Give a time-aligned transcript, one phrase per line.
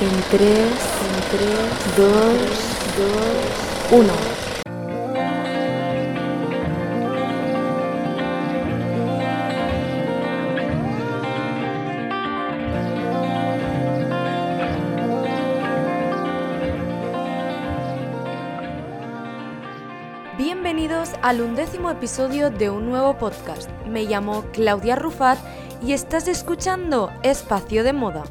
[0.00, 0.66] En 3, en
[1.30, 2.08] 3, 2,
[3.90, 4.12] 2, 1.
[20.38, 23.68] Bienvenidos al undécimo episodio de un nuevo podcast.
[23.86, 25.38] Me llamo Claudia Rufat
[25.82, 28.24] y estás escuchando Espacio de Moda.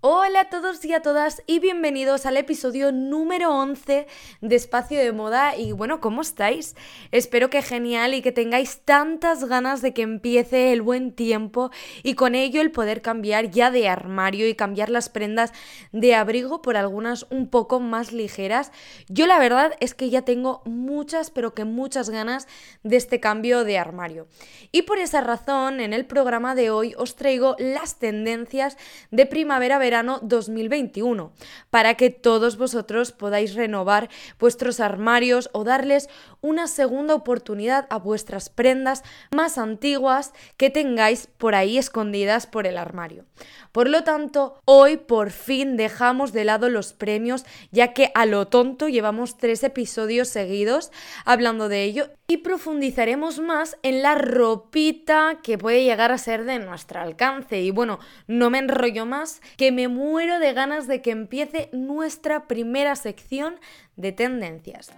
[0.00, 4.06] Hola a todos y a todas y bienvenidos al episodio número 11
[4.40, 6.76] de Espacio de Moda y bueno, ¿cómo estáis?
[7.10, 11.72] Espero que genial y que tengáis tantas ganas de que empiece el buen tiempo
[12.04, 15.52] y con ello el poder cambiar ya de armario y cambiar las prendas
[15.90, 18.70] de abrigo por algunas un poco más ligeras.
[19.08, 22.46] Yo la verdad es que ya tengo muchas pero que muchas ganas
[22.84, 24.28] de este cambio de armario.
[24.70, 28.76] Y por esa razón en el programa de hoy os traigo las tendencias
[29.10, 31.32] de primavera verano 2021,
[31.70, 36.10] para que todos vosotros podáis renovar vuestros armarios o darles
[36.42, 39.02] una segunda oportunidad a vuestras prendas
[39.34, 43.24] más antiguas que tengáis por ahí escondidas por el armario.
[43.72, 48.46] Por lo tanto, hoy por fin dejamos de lado los premios, ya que a lo
[48.46, 50.90] tonto llevamos tres episodios seguidos
[51.24, 56.58] hablando de ello y profundizaremos más en la ropita que puede llegar a ser de
[56.58, 57.62] nuestro alcance.
[57.62, 62.46] Y bueno, no me enrollo más, que me muero de ganas de que empiece nuestra
[62.46, 63.58] primera sección
[63.96, 64.92] de tendencias.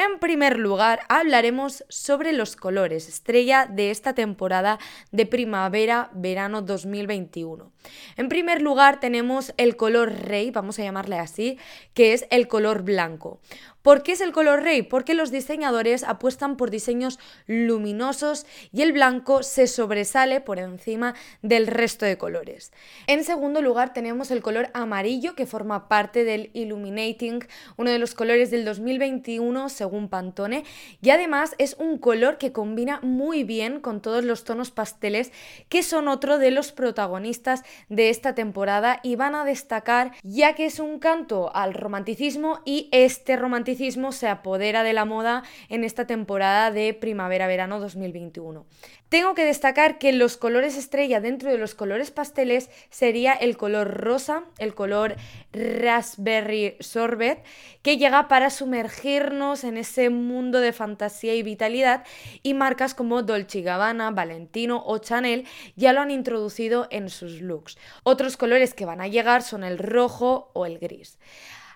[0.00, 4.78] En primer lugar, hablaremos sobre los colores estrella de esta temporada
[5.10, 7.72] de primavera-verano 2021.
[8.16, 11.58] En primer lugar, tenemos el color rey, vamos a llamarle así,
[11.94, 13.40] que es el color blanco.
[13.82, 14.82] ¿Por qué es el color rey?
[14.82, 21.68] Porque los diseñadores apuestan por diseños luminosos y el blanco se sobresale por encima del
[21.68, 22.72] resto de colores.
[23.06, 27.46] En segundo lugar tenemos el color amarillo que forma parte del Illuminating,
[27.76, 30.64] uno de los colores del 2021 según Pantone
[31.00, 35.30] y además es un color que combina muy bien con todos los tonos pasteles
[35.68, 40.66] que son otro de los protagonistas de esta temporada y van a destacar ya que
[40.66, 43.67] es un canto al romanticismo y este romanticismo
[44.12, 48.64] se apodera de la moda en esta temporada de primavera-verano 2021.
[49.10, 53.88] Tengo que destacar que los colores estrella dentro de los colores pasteles sería el color
[54.02, 55.16] rosa, el color
[55.52, 57.42] raspberry sorbet,
[57.82, 62.04] que llega para sumergirnos en ese mundo de fantasía y vitalidad
[62.42, 65.46] y marcas como Dolce Gabbana, Valentino o Chanel
[65.76, 67.78] ya lo han introducido en sus looks.
[68.02, 71.18] Otros colores que van a llegar son el rojo o el gris.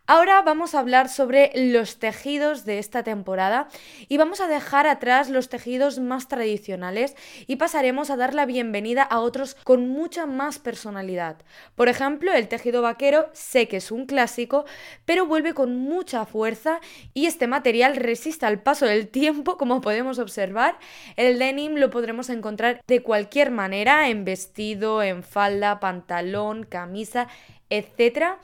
[0.08, 3.68] Ahora vamos a hablar sobre los tejidos de esta temporada
[4.08, 7.14] y vamos a dejar atrás los tejidos más tradicionales
[7.46, 11.36] y pasaremos a dar la bienvenida a otros con mucha más personalidad.
[11.76, 14.64] Por ejemplo, el tejido vaquero sé que es un clásico,
[15.04, 16.80] pero vuelve con mucha fuerza
[17.14, 20.80] y este material resiste al paso del tiempo, como podemos observar.
[21.14, 27.28] El denim lo podremos encontrar de cualquier manera, en vestido, en falda, pantalón, camisa,
[27.70, 28.36] etc.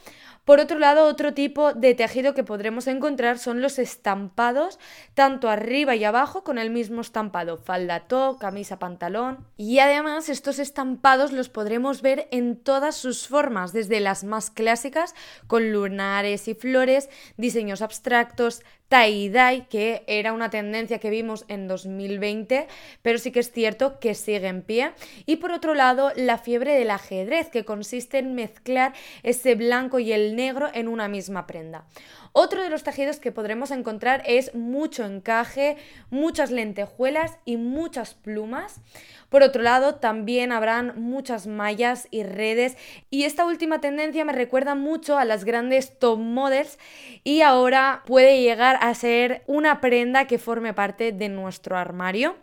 [0.49, 4.79] Por otro lado, otro tipo de tejido que podremos encontrar son los estampados,
[5.13, 9.45] tanto arriba y abajo con el mismo estampado, falda top, camisa pantalón.
[9.59, 15.15] Y además estos estampados los podremos ver en todas sus formas, desde las más clásicas,
[15.49, 22.67] con lunares y flores, diseños abstractos, tie-dye, que era una tendencia que vimos en 2020,
[23.03, 24.93] pero sí que es cierto que sigue en pie.
[25.27, 30.13] Y por otro lado, la fiebre del ajedrez, que consiste en mezclar ese blanco y
[30.13, 31.85] el negro en una misma prenda.
[32.33, 35.77] Otro de los tejidos que podremos encontrar es mucho encaje,
[36.11, 38.81] muchas lentejuelas y muchas plumas.
[39.29, 42.77] Por otro lado, también habrán muchas mallas y redes
[43.11, 46.79] y esta última tendencia me recuerda mucho a las grandes top models
[47.25, 52.37] y ahora puede llegar a ser una prenda que forme parte de nuestro armario.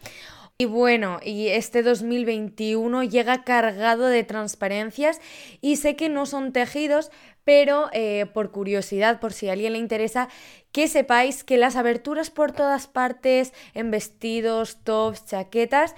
[0.58, 5.20] Y bueno, y este 2021 llega cargado de transparencias
[5.60, 7.12] y sé que no son tejidos,
[7.44, 10.30] pero eh, por curiosidad, por si a alguien le interesa,
[10.72, 15.94] que sepáis que las aberturas por todas partes, en vestidos, tops, chaquetas,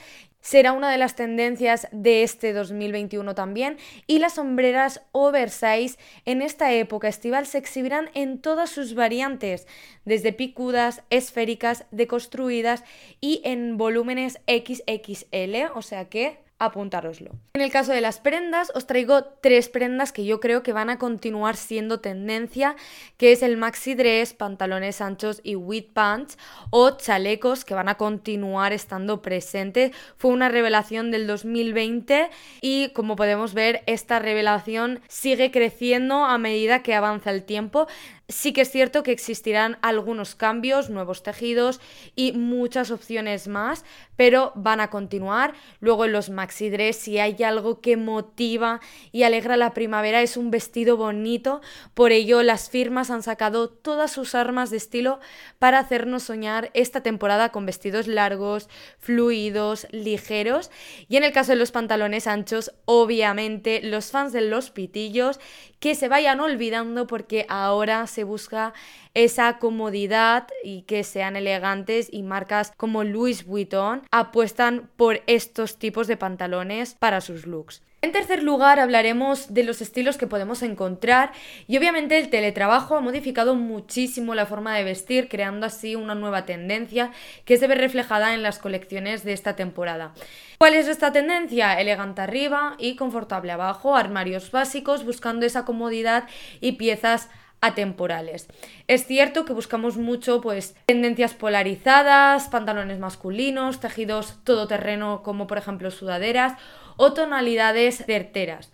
[0.48, 3.76] será una de las tendencias de este 2021 también.
[4.08, 9.68] Y las sombreras oversize en esta época estival se exhibirán en todas sus variantes,
[10.06, 12.86] desde picudas, esféricas, deconstruidas
[13.20, 17.32] y en volúmenes XXL, o sea que apuntároslo.
[17.54, 20.90] En el caso de las prendas, os traigo tres prendas que yo creo que van
[20.90, 22.76] a continuar siendo tendencia,
[23.18, 26.38] que es el maxi dress, pantalones anchos y wheat pants
[26.70, 29.92] o chalecos que van a continuar estando presentes.
[30.18, 32.30] Fue una revelación del 2020
[32.62, 37.88] y como podemos ver, esta revelación sigue creciendo a medida que avanza el tiempo.
[38.30, 41.80] Sí que es cierto que existirán algunos cambios, nuevos tejidos
[42.14, 43.86] y muchas opciones más,
[44.18, 45.54] pero van a continuar.
[45.80, 48.82] Luego en los maxi dress, si hay algo que motiva
[49.14, 51.62] y alegra la primavera, es un vestido bonito.
[51.94, 55.22] Por ello, las firmas han sacado todas sus armas de estilo
[55.58, 58.68] para hacernos soñar esta temporada con vestidos largos,
[59.00, 60.70] fluidos, ligeros.
[61.08, 65.40] Y en el caso de los pantalones anchos, obviamente, los fans de los pitillos
[65.80, 68.74] que se vayan olvidando porque ahora se busca
[69.14, 76.08] esa comodidad y que sean elegantes y marcas como Louis Vuitton apuestan por estos tipos
[76.08, 77.82] de pantalones para sus looks.
[78.00, 81.32] En tercer lugar hablaremos de los estilos que podemos encontrar
[81.68, 86.46] y obviamente el teletrabajo ha modificado muchísimo la forma de vestir creando así una nueva
[86.46, 87.12] tendencia
[87.44, 90.14] que se ve reflejada en las colecciones de esta temporada.
[90.60, 91.74] ¿Cuál es esta tendencia?
[91.82, 96.26] Elegante arriba y confortable abajo, armarios básicos buscando esa comodidad
[96.62, 97.30] y piezas
[97.62, 98.48] atemporales.
[98.88, 105.92] Es cierto que buscamos mucho pues tendencias polarizadas, pantalones masculinos, tejidos todoterreno como por ejemplo
[105.92, 106.54] sudaderas
[106.98, 108.72] o tonalidades certeras.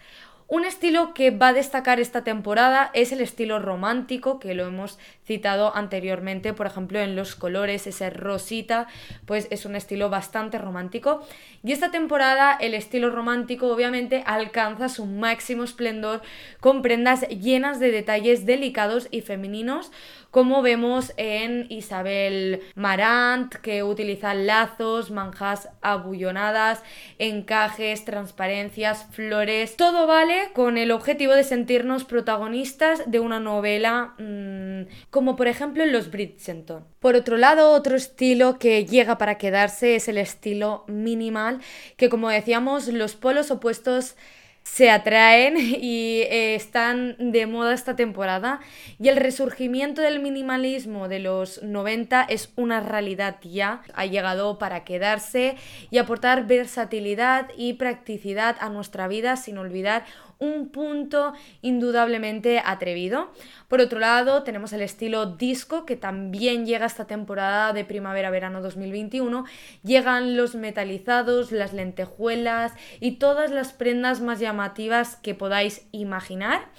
[0.47, 4.99] Un estilo que va a destacar esta temporada es el estilo romántico, que lo hemos
[5.25, 8.87] citado anteriormente, por ejemplo, en los colores, ese rosita,
[9.25, 11.25] pues es un estilo bastante romántico.
[11.63, 16.21] Y esta temporada el estilo romántico obviamente alcanza su máximo esplendor
[16.59, 19.91] con prendas llenas de detalles delicados y femeninos,
[20.29, 26.81] como vemos en Isabel Marant, que utiliza lazos, manjas abullonadas,
[27.19, 29.77] encajes, transparencias, flores.
[29.77, 34.52] Todo vale con el objetivo de sentirnos protagonistas de una novela, mmm,
[35.09, 36.85] como por ejemplo los Bridgerton.
[36.99, 41.59] Por otro lado, otro estilo que llega para quedarse es el estilo minimal,
[41.97, 44.15] que como decíamos, los polos opuestos
[44.63, 48.59] se atraen y eh, están de moda esta temporada
[48.99, 54.83] y el resurgimiento del minimalismo de los 90 es una realidad ya, ha llegado para
[54.83, 55.55] quedarse
[55.91, 60.05] y aportar versatilidad y practicidad a nuestra vida sin olvidar
[60.39, 63.31] un punto indudablemente atrevido.
[63.67, 69.45] Por otro lado, tenemos el estilo disco que también llega esta temporada de primavera-verano 2021.
[69.83, 76.69] Llegan los metalizados, las lentejuelas y todas las prendas más llamativas que podáis imaginar.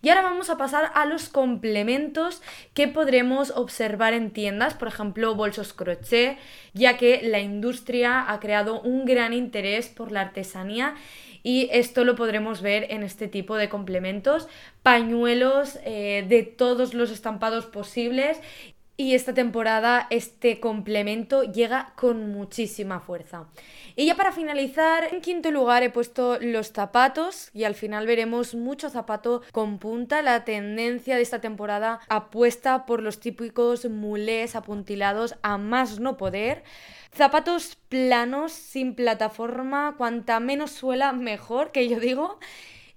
[0.00, 2.40] Y ahora vamos a pasar a los complementos
[2.72, 6.38] que podremos observar en tiendas, por ejemplo, bolsos crochet,
[6.72, 10.94] ya que la industria ha creado un gran interés por la artesanía
[11.42, 14.48] y esto lo podremos ver en este tipo de complementos,
[14.82, 18.40] pañuelos eh, de todos los estampados posibles
[19.00, 23.46] y esta temporada este complemento llega con muchísima fuerza.
[23.94, 28.56] Y ya para finalizar, en quinto lugar he puesto los zapatos y al final veremos
[28.56, 30.20] mucho zapato con punta.
[30.20, 36.64] La tendencia de esta temporada apuesta por los típicos mulés apuntilados a más no poder.
[37.14, 42.40] Zapatos planos, sin plataforma, cuanta menos suela mejor, que yo digo.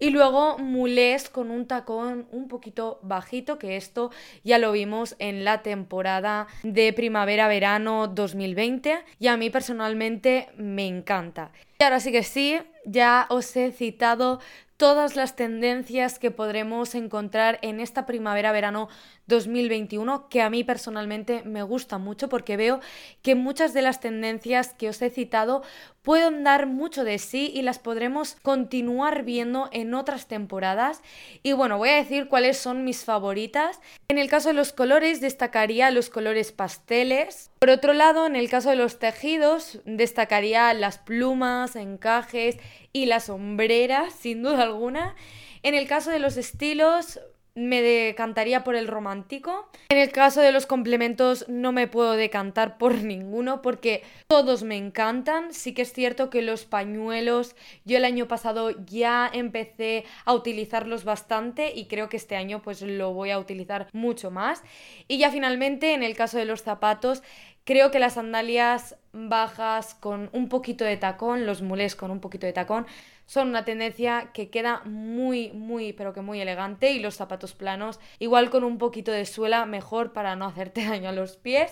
[0.02, 4.10] Y luego mulés con un tacón un poquito bajito, que esto
[4.44, 11.52] ya lo vimos en la temporada de primavera-verano 2020 y a mí personalmente me encanta.
[11.80, 14.40] Y ahora sí que sí, ya os he citado
[14.82, 18.90] todas las tendencias que podremos encontrar en esta primavera-verano
[19.28, 22.80] 2021 que a mí personalmente me gusta mucho porque veo
[23.22, 25.62] que muchas de las tendencias que os he citado
[26.02, 31.02] pueden dar mucho de sí y las podremos continuar viendo en otras temporadas.
[31.44, 33.80] Y bueno, voy a decir cuáles son mis favoritas.
[34.08, 37.52] En el caso de los colores destacaría los colores pasteles.
[37.60, 42.58] Por otro lado, en el caso de los tejidos destacaría las plumas, encajes
[42.94, 45.16] y las sombreras, sin duda alguna.
[45.64, 47.20] En el caso de los estilos,
[47.56, 49.70] me decantaría por el romántico.
[49.90, 54.78] En el caso de los complementos no me puedo decantar por ninguno porque todos me
[54.78, 55.54] encantan.
[55.54, 57.56] Sí que es cierto que los pañuelos
[57.86, 62.82] yo el año pasado ya empecé a utilizarlos bastante y creo que este año pues
[62.82, 64.64] lo voy a utilizar mucho más.
[65.08, 67.24] Y ya finalmente en el caso de los zapatos
[67.64, 72.46] creo que las sandalias bajas con un poquito de tacón, los mulés con un poquito
[72.46, 72.86] de tacón,
[73.26, 78.00] son una tendencia que queda muy, muy, pero que muy elegante y los zapatos planos,
[78.20, 81.72] igual con un poquito de suela, mejor para no hacerte daño a los pies.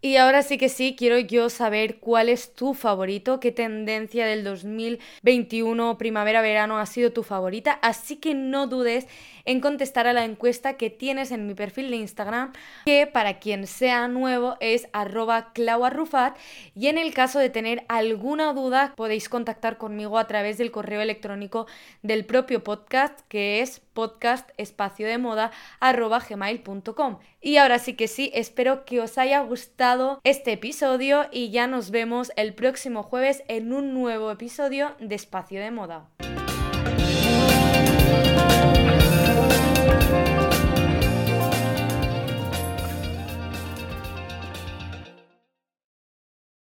[0.00, 4.44] Y ahora sí que sí, quiero yo saber cuál es tu favorito, qué tendencia del
[4.44, 9.06] 2021 primavera-verano ha sido tu favorita, así que no dudes
[9.46, 12.52] en contestar a la encuesta que tienes en mi perfil de Instagram,
[12.84, 16.36] que para quien sea nuevo es arroba clauarrufat
[16.76, 21.00] y en el caso de tener alguna duda podéis contactar conmigo a través del correo
[21.00, 21.66] electrónico
[22.02, 27.18] del propio podcast que es podcast espacio de moda gmail.com.
[27.40, 31.90] Y ahora sí que sí, espero que os haya gustado este episodio y ya nos
[31.90, 36.10] vemos el próximo jueves en un nuevo episodio de Espacio de Moda.